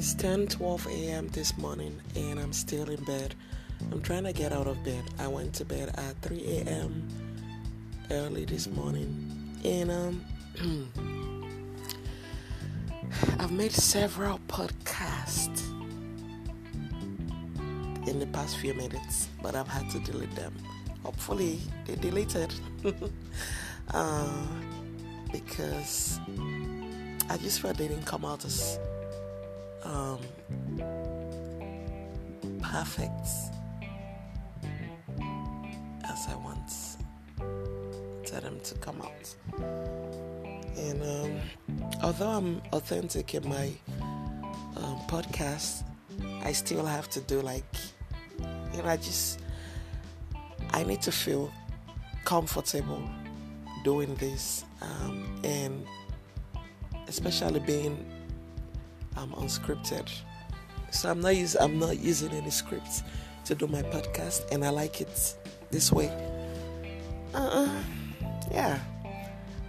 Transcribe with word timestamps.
It's 0.00 0.14
10 0.14 0.46
12 0.46 0.86
a.m. 0.86 1.28
this 1.28 1.58
morning, 1.58 2.00
and 2.16 2.40
I'm 2.40 2.54
still 2.54 2.88
in 2.88 3.04
bed. 3.04 3.34
I'm 3.92 4.00
trying 4.00 4.24
to 4.24 4.32
get 4.32 4.50
out 4.50 4.66
of 4.66 4.82
bed. 4.82 5.04
I 5.18 5.28
went 5.28 5.52
to 5.56 5.64
bed 5.66 5.90
at 5.94 6.16
3 6.22 6.42
a.m. 6.46 7.06
early 8.10 8.46
this 8.46 8.66
morning, 8.66 9.58
and 9.62 9.90
um, 9.90 10.24
I've 13.38 13.52
made 13.52 13.72
several 13.72 14.40
podcasts 14.48 15.60
in 18.08 18.20
the 18.20 18.26
past 18.32 18.56
few 18.56 18.72
minutes, 18.72 19.28
but 19.42 19.54
I've 19.54 19.68
had 19.68 19.90
to 19.90 19.98
delete 19.98 20.34
them. 20.34 20.54
Hopefully, 21.02 21.60
they 21.84 21.96
deleted 21.96 22.54
uh, 23.92 24.46
because 25.30 26.18
I 27.28 27.36
just 27.36 27.60
felt 27.60 27.76
they 27.76 27.88
didn't 27.88 28.06
come 28.06 28.24
out 28.24 28.46
as 28.46 28.78
um, 29.84 30.18
perfect 32.62 33.26
as 36.04 36.28
I 36.28 36.36
want 36.36 36.68
to 38.26 38.40
them 38.40 38.60
to 38.62 38.74
come 38.76 39.00
out. 39.02 39.34
And 40.76 41.02
um, 41.02 41.40
although 42.02 42.28
I'm 42.28 42.62
authentic 42.72 43.34
in 43.34 43.48
my 43.48 43.72
um, 44.76 44.98
podcast, 45.08 45.84
I 46.42 46.52
still 46.52 46.86
have 46.86 47.08
to 47.10 47.20
do 47.20 47.40
like, 47.40 47.74
you 48.38 48.82
know, 48.82 48.88
I 48.88 48.96
just, 48.96 49.40
I 50.70 50.84
need 50.84 51.02
to 51.02 51.12
feel 51.12 51.52
comfortable 52.24 53.02
doing 53.84 54.14
this. 54.16 54.64
Um, 54.80 55.40
and 55.44 55.86
especially 57.08 57.60
being 57.60 58.06
um, 59.16 59.32
unscripted. 59.32 60.08
So 60.90 61.10
I'm 61.10 61.20
not 61.20 61.36
using 61.36 61.60
I'm 61.60 61.78
not 61.78 61.98
using 61.98 62.32
any 62.32 62.50
scripts 62.50 63.02
to 63.44 63.54
do 63.54 63.66
my 63.66 63.82
podcast, 63.82 64.50
and 64.52 64.64
I 64.64 64.70
like 64.70 65.00
it 65.00 65.36
this 65.70 65.92
way. 65.92 66.10
Uh, 67.34 67.68
yeah. 68.50 68.78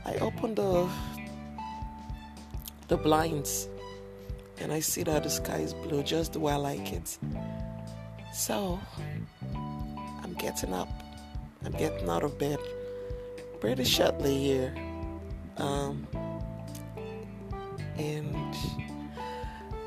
I 0.05 0.15
open 0.15 0.55
the 0.55 0.89
the 2.87 2.97
blinds, 2.97 3.67
and 4.59 4.73
I 4.73 4.79
see 4.79 5.03
that 5.03 5.23
the 5.23 5.29
sky 5.29 5.57
is 5.57 5.73
blue, 5.73 6.03
just 6.03 6.33
the 6.33 6.39
way 6.39 6.53
I 6.53 6.57
like 6.57 6.91
it. 6.91 7.17
So 8.33 8.79
I'm 10.23 10.33
getting 10.33 10.73
up. 10.73 10.89
I'm 11.63 11.73
getting 11.73 12.09
out 12.09 12.23
of 12.23 12.39
bed 12.39 12.57
pretty 13.59 13.83
shortly 13.83 14.37
here. 14.37 14.73
Um, 15.57 16.07
and 17.97 18.55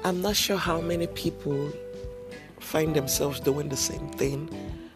I'm 0.07 0.21
not 0.21 0.37
sure 0.37 0.59
how 0.59 0.83
many 0.83 1.07
people 1.07 1.73
find 2.61 2.95
themselves 2.95 3.41
doing 3.41 3.71
the 3.71 3.77
same 3.77 4.07
thing, 4.11 4.51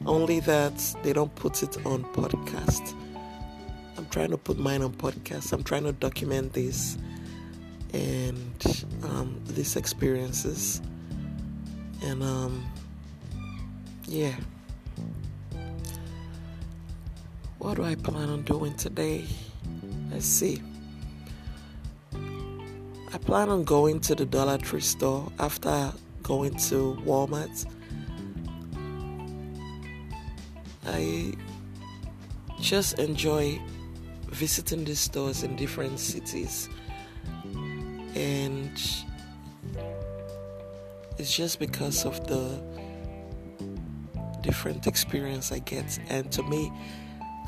only 0.04 0.40
that 0.40 0.74
they 1.02 1.14
don't 1.14 1.34
put 1.34 1.62
it 1.62 1.78
on 1.86 2.04
podcast. 2.12 2.94
I'm 3.96 4.06
trying 4.10 4.28
to 4.32 4.36
put 4.36 4.58
mine 4.58 4.82
on 4.82 4.92
podcast. 4.92 5.54
I'm 5.54 5.62
trying 5.62 5.84
to 5.84 5.92
document 5.92 6.52
this 6.52 6.98
and 7.94 8.84
um, 9.02 9.40
these 9.46 9.76
experiences. 9.76 10.82
And 12.02 12.22
um, 12.22 12.66
yeah. 14.04 14.34
What 17.60 17.76
do 17.76 17.82
I 17.84 17.94
plan 17.94 18.28
on 18.28 18.42
doing 18.42 18.74
today? 18.74 19.24
Let's 20.10 20.26
see. 20.26 20.60
I 23.18 23.20
plan 23.30 23.48
on 23.48 23.64
going 23.64 24.00
to 24.00 24.14
the 24.14 24.24
Dollar 24.24 24.58
Tree 24.58 24.80
store 24.80 25.30
after 25.40 25.92
going 26.22 26.54
to 26.54 26.96
Walmart. 27.04 27.66
I 30.86 31.34
just 32.60 32.98
enjoy 33.00 33.60
visiting 34.28 34.84
these 34.84 35.00
stores 35.00 35.42
in 35.42 35.56
different 35.56 35.98
cities, 35.98 36.68
and 38.14 38.80
it's 41.18 41.36
just 41.36 41.58
because 41.58 42.06
of 42.06 42.24
the 42.28 42.62
different 44.42 44.86
experience 44.86 45.50
I 45.50 45.58
get. 45.58 45.98
And 46.08 46.30
to 46.32 46.42
me, 46.44 46.72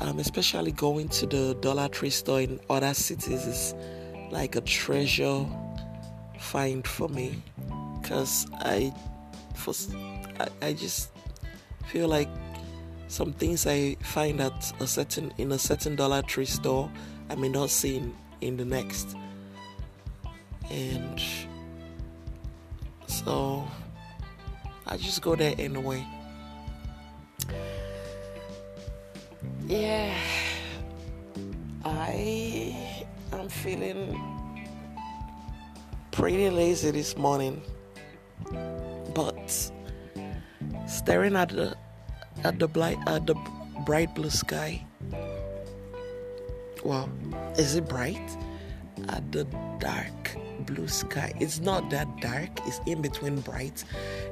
um, 0.01 0.19
especially 0.19 0.73
going 0.73 1.07
to 1.09 1.25
the 1.25 1.55
Dollar 1.61 1.87
Tree 1.87 2.09
store 2.09 2.41
in 2.41 2.59
other 2.69 2.93
cities 2.93 3.47
is 3.47 3.73
like 4.31 4.55
a 4.55 4.61
treasure 4.61 5.45
find 6.41 6.85
for 6.85 7.07
me. 7.07 7.41
Mm-hmm. 7.61 8.01
Because 8.01 8.47
I, 8.53 8.93
for, 9.55 9.73
I, 10.39 10.67
I 10.67 10.73
just 10.73 11.11
feel 11.87 12.07
like 12.07 12.29
some 13.07 13.33
things 13.33 13.67
I 13.67 13.95
find 13.95 14.39
at 14.39 14.73
a 14.79 14.87
certain 14.87 15.33
in 15.37 15.51
a 15.51 15.59
certain 15.59 15.97
Dollar 15.97 16.21
Tree 16.21 16.45
store 16.45 16.89
I 17.29 17.35
may 17.35 17.49
not 17.49 17.69
see 17.69 17.97
in, 17.97 18.15
in 18.39 18.55
the 18.57 18.63
next, 18.63 19.17
and 20.69 21.21
so 23.07 23.67
I 24.87 24.95
just 24.95 25.21
go 25.21 25.35
there 25.35 25.53
anyway. 25.57 26.07
Yeah, 29.67 30.15
I 31.83 32.75
am 33.33 33.49
feeling 33.49 34.40
pretty 36.21 36.51
lazy 36.51 36.91
this 36.91 37.17
morning, 37.17 37.59
but 39.15 39.71
staring 40.85 41.35
at 41.35 41.49
the 41.49 41.75
at 42.43 42.59
the 42.59 42.67
bright 42.67 42.99
at 43.07 43.25
the 43.25 43.33
bright 43.87 44.13
blue 44.13 44.29
sky. 44.29 44.85
Well, 46.83 47.09
is 47.57 47.73
it 47.73 47.89
bright? 47.89 48.21
At 49.09 49.31
the 49.31 49.45
dark 49.79 50.37
blue 50.67 50.87
sky. 50.87 51.33
It's 51.39 51.59
not 51.59 51.89
that 51.89 52.07
dark. 52.21 52.51
It's 52.67 52.79
in 52.85 53.01
between 53.01 53.41
bright. 53.41 53.83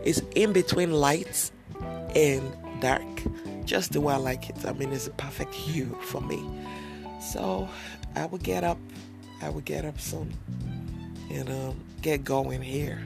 It's 0.04 0.22
in 0.36 0.54
between 0.54 0.92
light 0.92 1.50
and 2.16 2.44
dark. 2.82 3.24
Just 3.66 3.94
the 3.94 4.02
way 4.02 4.14
I 4.14 4.18
like 4.18 4.48
it. 4.48 4.64
I 4.64 4.74
mean, 4.74 4.94
it's 4.94 5.08
a 5.08 5.12
perfect 5.18 5.56
hue 5.56 5.98
for 6.04 6.22
me. 6.22 6.40
So 7.20 7.68
I 8.16 8.28
will 8.28 8.38
get 8.38 8.64
up. 8.64 8.78
I 9.42 9.50
will 9.50 9.62
get 9.62 9.86
up 9.86 10.00
soon 10.00 10.38
and 11.30 11.50
um, 11.50 11.80
get 12.02 12.24
going 12.24 12.62
here. 12.62 13.00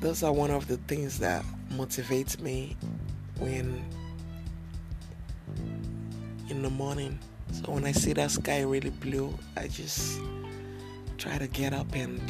Those 0.00 0.22
are 0.22 0.32
one 0.32 0.50
of 0.50 0.68
the 0.68 0.76
things 0.76 1.18
that 1.20 1.44
motivates 1.72 2.38
me 2.38 2.76
when 3.38 3.82
in 6.50 6.62
the 6.62 6.70
morning. 6.70 7.18
So 7.52 7.72
when 7.72 7.84
I 7.84 7.92
see 7.92 8.12
that 8.12 8.30
sky 8.30 8.62
really 8.62 8.90
blue, 8.90 9.36
I 9.56 9.68
just 9.68 10.20
try 11.16 11.38
to 11.38 11.46
get 11.46 11.72
up 11.72 11.94
and 11.94 12.20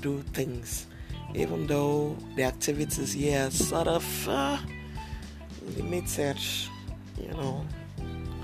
do 0.00 0.22
things. 0.32 0.86
Even 1.34 1.66
though 1.66 2.16
the 2.36 2.44
activities 2.44 3.12
here 3.12 3.48
are 3.48 3.50
sort 3.50 3.88
of 3.88 4.28
uh, 4.28 4.58
limited, 5.76 6.38
you 7.20 7.28
know, 7.28 7.66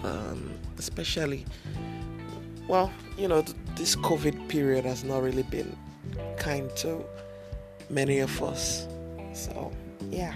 um, 0.03 0.51
especially 0.77 1.47
well, 2.71 2.93
you 3.19 3.27
know, 3.27 3.43
this 3.81 3.97
COVID 3.97 4.47
period 4.49 4.85
has 4.85 5.05
not 5.05 5.23
really 5.23 5.43
been 5.45 5.75
kind 6.37 6.71
to 6.77 7.03
many 7.89 8.19
of 8.19 8.43
us. 8.43 8.87
So, 9.33 9.73
yeah. 10.11 10.35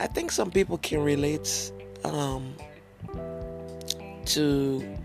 I 0.00 0.08
think 0.08 0.32
some 0.32 0.50
people 0.50 0.78
can 0.78 1.00
relate 1.00 1.70
um, 2.02 2.56
to 4.24 4.98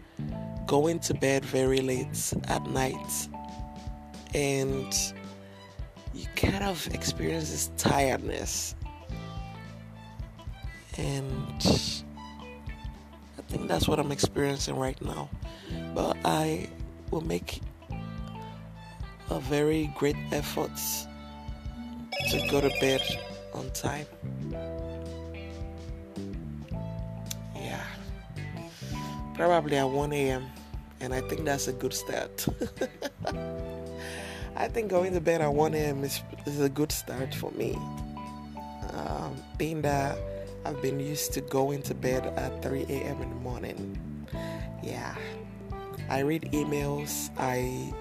going 0.65 0.97
to 1.01 1.13
bed 1.13 1.45
very 1.45 1.81
late 1.81 2.33
at 2.47 2.65
night 2.65 3.29
and 4.33 5.13
you 6.15 6.25
kind 6.35 6.63
of 6.63 6.87
experience 6.95 7.51
this 7.51 7.69
tiredness 7.77 8.73
and 10.97 12.02
think 13.53 13.67
that's 13.67 13.87
what 13.87 13.99
I'm 13.99 14.11
experiencing 14.11 14.75
right 14.77 14.99
now. 14.99 15.29
But 15.93 16.17
I 16.25 16.67
will 17.11 17.21
make 17.21 17.61
a 19.29 19.39
very 19.39 19.93
great 19.95 20.15
effort 20.31 20.71
to 22.31 22.47
go 22.49 22.59
to 22.61 22.69
bed 22.81 23.01
on 23.53 23.69
time. 23.71 24.07
Yeah. 27.55 27.85
Probably 29.35 29.77
at 29.77 29.87
1 29.87 30.13
a.m. 30.13 30.45
And 30.99 31.13
I 31.13 31.21
think 31.21 31.45
that's 31.45 31.67
a 31.67 31.73
good 31.73 31.93
start. 31.93 32.47
I 34.55 34.67
think 34.67 34.89
going 34.89 35.13
to 35.13 35.21
bed 35.21 35.41
at 35.41 35.53
1 35.53 35.75
a.m. 35.75 36.03
is, 36.03 36.21
is 36.47 36.59
a 36.59 36.69
good 36.69 36.91
start 36.91 37.35
for 37.35 37.51
me. 37.51 37.77
Um, 38.93 39.35
being 39.57 39.83
that 39.83 40.17
I've 40.65 40.81
been 40.81 40.99
used 40.99 41.33
to 41.33 41.41
going 41.41 41.81
to 41.83 41.93
bed 41.93 42.25
at 42.37 42.61
3 42.61 42.85
a.m. 42.89 43.21
in 43.21 43.29
the 43.29 43.35
morning. 43.35 44.27
Yeah. 44.81 45.15
I 46.09 46.19
read 46.19 46.43
emails, 46.51 47.29
I 47.37 47.93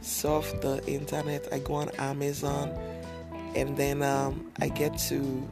surf 0.00 0.60
the 0.60 0.84
internet, 0.86 1.46
I 1.52 1.58
go 1.58 1.74
on 1.74 1.90
Amazon, 1.98 2.70
and 3.54 3.76
then 3.76 4.02
um, 4.02 4.50
I 4.60 4.68
get 4.68 4.96
to. 5.08 5.48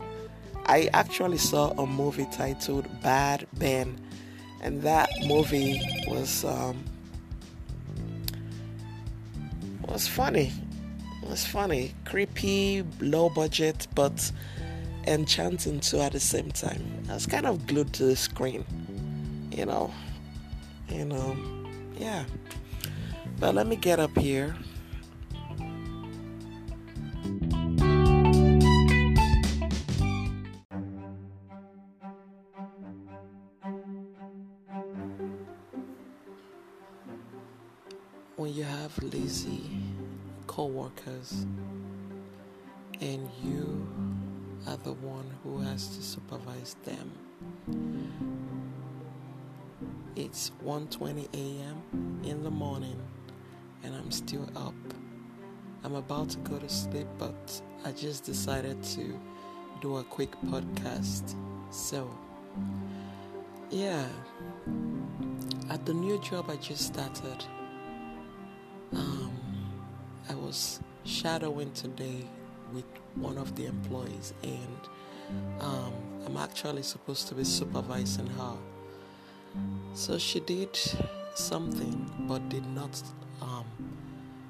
I 0.67 0.89
actually 0.95 1.39
saw 1.39 1.71
a 1.79 1.87
movie 1.87 2.27
titled 2.33 2.87
Bad 3.03 3.47
Ben, 3.55 3.99
and 4.63 4.83
that 4.83 5.09
movie 5.27 5.81
was 6.09 6.45
um, 6.45 6.83
was 9.89 10.09
funny. 10.09 10.53
It 11.23 11.29
was 11.29 11.45
funny, 11.45 11.95
creepy, 12.05 12.85
low 13.01 13.29
budget, 13.31 13.87
but 13.95 14.31
enchanting 15.07 15.81
too 15.81 16.01
at 16.01 16.13
the 16.13 16.21
same 16.21 16.51
time. 16.51 16.83
I 17.09 17.15
was 17.15 17.27
kind 17.27 17.47
of 17.47 17.67
glued 17.67 17.93
to 17.95 18.05
the 18.05 18.17
screen, 18.17 18.65
you 19.51 19.67
know, 19.67 19.93
You 20.89 21.03
um, 21.03 21.09
know, 21.09 21.37
yeah. 21.99 22.25
But 23.39 23.55
let 23.55 23.67
me 23.67 23.77
get 23.77 24.01
up 24.01 24.17
here. 24.17 24.55
When 38.37 38.53
you 38.53 38.65
have 38.65 38.97
lazy 39.03 39.63
co-workers 40.47 41.47
and 43.01 43.29
you 43.43 43.87
are 44.67 44.77
the 44.79 44.93
one 44.95 45.31
who 45.43 45.59
has 45.59 45.97
to 45.97 46.03
supervise 46.03 46.77
them 46.85 47.13
it's 50.17 50.51
1:20 50.65 51.29
a.m. 51.35 52.21
in 52.25 52.43
the 52.43 52.51
morning 52.51 52.99
and 53.85 53.95
I'm 53.95 54.11
still 54.11 54.49
up. 54.57 54.75
I'm 55.85 55.95
about 55.95 56.31
to 56.31 56.39
go 56.39 56.59
to 56.59 56.69
sleep, 56.69 57.07
but 57.19 57.63
I 57.85 57.93
just 57.93 58.25
decided 58.25 58.83
to 58.95 59.21
do 59.83 59.99
a 59.99 60.05
quick 60.05 60.33
podcast. 60.47 61.37
So, 61.71 62.11
yeah, 63.71 64.09
at 65.69 65.85
the 65.85 65.93
new 65.93 66.19
job 66.23 66.49
I 66.49 66.57
just 66.57 66.87
started, 66.87 67.45
um, 68.95 69.33
I 70.31 70.35
was 70.35 70.81
shadowing 71.05 71.73
today 71.73 72.25
with 72.73 72.85
one 73.15 73.39
of 73.39 73.55
the 73.57 73.67
employees, 73.67 74.35
and 74.43 74.79
um, 75.61 75.93
I'm 76.27 76.37
actually 76.37 76.83
supposed 76.83 77.29
to 77.29 77.35
be 77.35 77.45
supervising 77.45 78.27
her. 78.27 78.57
So 79.95 80.19
she 80.19 80.41
did 80.41 80.79
something 81.35 82.11
but 82.29 82.49
did 82.49 82.67
not 82.75 83.03
um, 83.41 83.65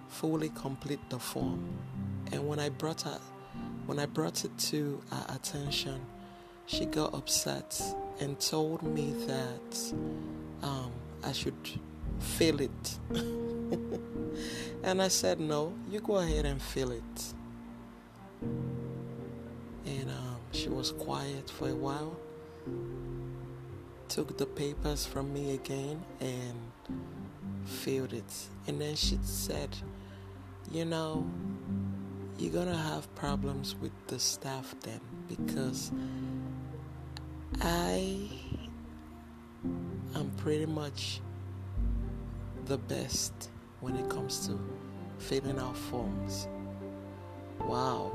fully 0.09 0.51
complete 0.51 1.01
the 1.11 1.19
form. 1.19 1.65
And 2.33 2.47
when 2.49 2.59
I 2.59 2.69
brought 2.69 3.03
her, 3.03 3.21
when 3.87 3.99
I 3.99 4.07
brought 4.07 4.45
it 4.45 4.57
to 4.71 5.01
her 5.11 5.27
attention, 5.35 6.01
she 6.67 6.87
got 6.87 7.15
upset 7.15 7.81
and 8.21 8.39
told 8.41 8.83
me 8.83 9.15
that 9.27 9.93
um, 10.63 10.91
I 11.23 11.33
should 11.33 11.55
fill 12.19 12.61
it. 12.61 12.99
and 14.83 15.01
I 15.01 15.09
said, 15.09 15.39
no, 15.39 15.73
you 15.91 16.01
go 16.01 16.17
ahead 16.17 16.47
and 16.47 16.61
fill 16.61 16.91
it. 16.91 17.35
And 18.43 20.11
um, 20.11 20.39
she 20.53 20.69
was 20.69 20.93
quiet 20.93 21.51
for 21.51 21.69
a 21.69 21.75
while 21.75 22.17
took 24.09 24.37
the 24.39 24.47
papers 24.47 25.05
from 25.05 25.33
me 25.33 25.55
again 25.55 26.03
and 26.21 26.55
filled 27.65 28.13
it. 28.13 28.49
And 28.67 28.81
then 28.81 28.95
she 28.95 29.19
said, 29.23 29.71
You 30.71 30.85
know, 30.85 31.29
you're 32.39 32.53
gonna 32.53 32.77
have 32.77 33.13
problems 33.15 33.75
with 33.77 33.93
the 34.07 34.19
staff 34.19 34.75
then 34.81 35.01
because 35.29 35.91
I 37.61 38.29
am 40.15 40.31
pretty 40.37 40.67
much 40.67 41.21
the 42.67 42.79
best 42.79 43.51
when 43.81 43.97
it 43.97 44.09
comes 44.09 44.47
to 44.47 44.59
filling 45.19 45.59
out 45.59 45.77
forms. 45.77 46.49
Wow. 47.67 48.13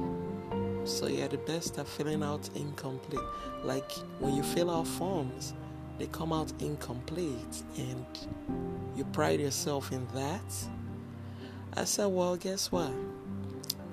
So 0.86 1.08
you're 1.08 1.28
the 1.28 1.38
best 1.38 1.78
at 1.78 1.88
filling 1.88 2.24
out 2.24 2.50
incomplete. 2.56 3.20
Like 3.64 3.92
when 4.20 4.34
you 4.36 4.44
fill 4.44 4.72
out 4.72 4.88
forms, 4.88 5.54
they 6.00 6.08
come 6.08 6.34
out 6.34 6.52
incomplete 6.60 7.64
and 7.78 8.06
you 8.96 9.04
pride 9.06 9.40
yourself 9.40 9.92
in 9.92 10.08
that. 10.16 10.68
I 11.76 11.84
said, 11.84 12.08
Well, 12.08 12.36
guess 12.38 12.72
what? 12.72 12.92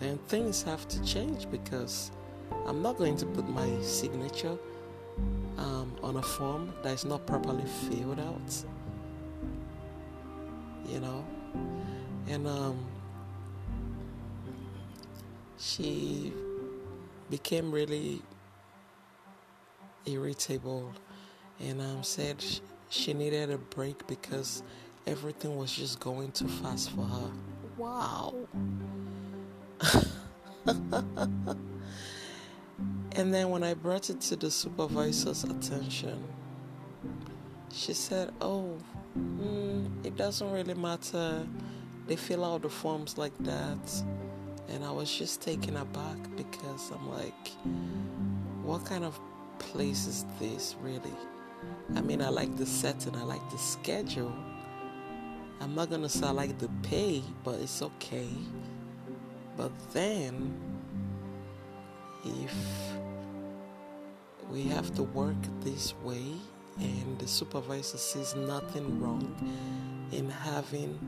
Then 0.00 0.18
things 0.28 0.62
have 0.62 0.86
to 0.88 1.02
change 1.04 1.50
because 1.50 2.12
I'm 2.66 2.82
not 2.82 2.96
going 2.96 3.16
to 3.16 3.26
put 3.26 3.48
my 3.48 3.68
signature 3.82 4.56
um, 5.58 5.92
on 6.02 6.16
a 6.16 6.22
form 6.22 6.72
that 6.82 6.94
is 6.94 7.04
not 7.04 7.26
properly 7.26 7.64
filled 7.88 8.20
out. 8.20 8.64
You 10.88 11.00
know? 11.00 11.24
And 12.28 12.46
um, 12.46 12.78
she 15.58 16.32
became 17.30 17.70
really 17.70 18.22
irritable 20.06 20.92
and 21.60 21.80
um, 21.80 22.02
said 22.02 22.44
she 22.88 23.12
needed 23.12 23.50
a 23.50 23.58
break 23.58 24.06
because 24.06 24.62
everything 25.06 25.56
was 25.56 25.74
just 25.74 26.00
going 26.00 26.30
too 26.32 26.48
fast 26.48 26.90
for 26.90 27.04
her. 27.04 27.30
Wow. 27.76 28.34
and 33.12 33.34
then 33.34 33.50
when 33.50 33.62
I 33.62 33.74
brought 33.74 34.10
it 34.10 34.20
to 34.22 34.36
the 34.36 34.50
supervisor's 34.50 35.44
attention, 35.44 36.22
she 37.72 37.92
said, 37.92 38.32
Oh, 38.40 38.76
mm, 39.18 39.88
it 40.04 40.16
doesn't 40.16 40.50
really 40.50 40.74
matter. 40.74 41.46
They 42.06 42.16
fill 42.16 42.44
out 42.44 42.62
the 42.62 42.68
forms 42.68 43.18
like 43.18 43.36
that. 43.40 44.02
And 44.68 44.84
I 44.84 44.90
was 44.90 45.10
just 45.10 45.40
taken 45.40 45.76
aback 45.76 46.16
because 46.36 46.90
I'm 46.90 47.10
like, 47.10 47.48
what 48.62 48.84
kind 48.84 49.04
of 49.04 49.18
place 49.58 50.06
is 50.06 50.24
this 50.38 50.76
really? 50.82 51.14
I 51.96 52.00
mean, 52.00 52.20
I 52.22 52.28
like 52.28 52.56
the 52.56 52.66
setting, 52.66 53.16
I 53.16 53.22
like 53.22 53.50
the 53.50 53.58
schedule. 53.58 54.34
I'm 55.60 55.74
not 55.74 55.90
gonna 55.90 56.08
say 56.08 56.26
I 56.26 56.30
like 56.30 56.58
the 56.58 56.68
pay, 56.82 57.22
but 57.44 57.56
it's 57.60 57.82
okay. 57.82 58.28
But 59.56 59.72
then, 59.92 60.54
if 62.24 62.54
we 64.50 64.62
have 64.64 64.94
to 64.94 65.02
work 65.02 65.36
this 65.62 65.94
way 66.04 66.34
and 66.78 67.18
the 67.18 67.26
supervisor 67.26 67.98
sees 67.98 68.34
nothing 68.36 69.00
wrong 69.00 69.34
in 70.12 70.30
having 70.30 70.98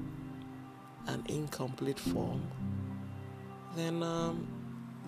an 1.07 1.25
incomplete 1.29 1.99
form, 1.99 2.43
then 3.77 4.03
um, 4.03 4.47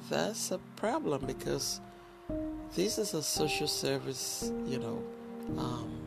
that's 0.09 0.51
a 0.51 0.59
problem 0.77 1.25
because 1.27 1.81
this 2.75 2.99
is 2.99 3.15
a 3.15 3.23
social 3.23 3.67
service, 3.67 4.51
you 4.67 4.79
know, 4.79 5.03
um, 5.59 6.01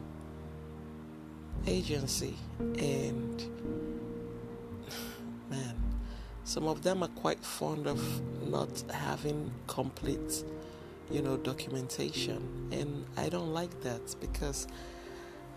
agency, 1.67 2.35
and 2.59 3.43
man, 5.50 5.75
some 6.43 6.67
of 6.67 6.83
them 6.83 7.03
are 7.03 7.09
quite 7.09 7.43
fond 7.43 7.88
of 7.88 8.01
not 8.50 8.69
having 8.91 9.51
complete, 9.67 10.43
you 11.12 11.21
know, 11.21 11.38
documentation, 11.38 12.69
and 12.71 13.05
I 13.17 13.29
don't 13.29 13.53
like 13.53 13.81
that 13.81 14.15
because. 14.19 14.67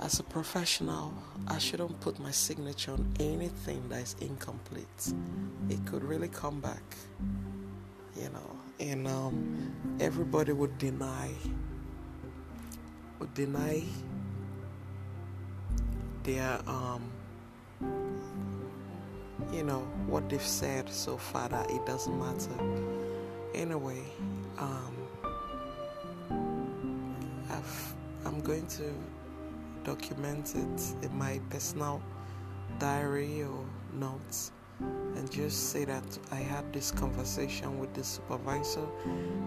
As 0.01 0.21
a 0.21 0.23
professional, 0.23 1.13
I 1.49 1.59
shouldn't 1.59 1.99
put 2.01 2.21
my 2.21 2.31
signature 2.31 2.93
on 2.93 3.13
anything 3.19 3.89
that 3.89 4.03
is 4.03 4.17
incomplete. 4.21 5.13
It 5.69 5.85
could 5.87 6.05
really 6.05 6.29
come 6.29 6.61
back, 6.61 6.83
you 8.17 8.29
know, 8.31 8.57
and 8.79 9.09
um, 9.09 9.73
everybody 10.01 10.53
would 10.53 10.79
deny 10.79 11.31
would 13.19 13.35
deny 13.35 13.83
their 16.23 16.61
um 16.69 17.11
you 19.53 19.65
know 19.65 19.81
what 20.07 20.29
they've 20.29 20.41
said 20.41 20.89
so 20.89 21.17
far 21.17 21.49
that 21.49 21.69
it 21.71 21.85
doesn't 21.87 22.17
matter 22.17 22.51
anyway 23.55 24.03
um 24.59 24.95
I've, 27.51 27.95
i'm 28.25 28.41
going 28.41 28.67
to 28.67 28.93
document 29.85 30.55
it 30.55 31.05
in 31.05 31.17
my 31.17 31.41
personal 31.51 32.03
diary 32.79 33.43
or 33.43 33.65
notes 33.93 34.53
and 34.81 35.31
just 35.31 35.71
say 35.71 35.85
that 35.85 36.19
I 36.31 36.37
had 36.37 36.73
this 36.73 36.91
conversation 36.93 37.79
with 37.79 37.93
the 37.95 38.05
supervisor, 38.05 38.87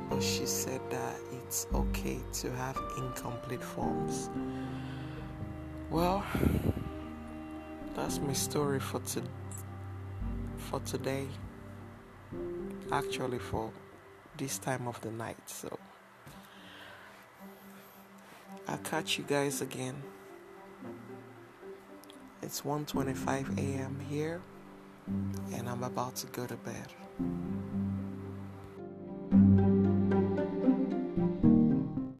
but 0.10 0.22
she 0.22 0.46
said 0.46 0.82
that 0.90 1.16
it's 1.32 1.68
okay 1.74 2.20
to 2.34 2.52
have 2.52 2.78
incomplete 2.98 3.64
forms. 3.64 4.30
Well, 5.90 6.24
that's 7.96 8.20
my 8.20 8.34
story 8.34 8.80
for 8.80 9.00
to, 9.00 9.22
for 10.58 10.80
today. 10.82 11.28
Actually, 12.92 13.40
for 13.40 13.72
this 14.38 14.58
time 14.58 14.88
of 14.88 15.00
the 15.02 15.12
night. 15.12 15.38
So 15.46 15.78
I'll 18.68 18.78
catch 18.78 19.18
you 19.18 19.24
guys 19.24 19.62
again. 19.62 19.96
It's 22.52 22.64
1:25 22.64 23.58
a.m. 23.58 23.98
here, 24.10 24.42
and 25.54 25.70
I'm 25.70 25.84
about 25.84 26.18
to 26.18 26.28
go 26.28 26.46
to 26.46 26.58
bed. 26.58 26.88